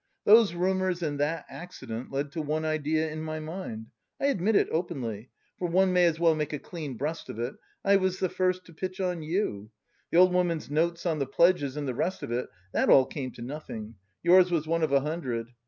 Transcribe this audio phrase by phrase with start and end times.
[0.23, 3.91] Those rumours and that accident led to one idea in my mind.
[4.19, 7.53] I admit it openly for one may as well make a clean breast of it
[7.85, 9.69] I was the first to pitch on you.
[10.09, 13.29] The old woman's notes on the pledges and the rest of it that all came
[13.33, 13.93] to nothing.
[14.23, 15.49] Yours was one of a hundred.